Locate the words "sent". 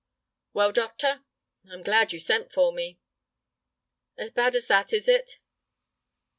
2.19-2.51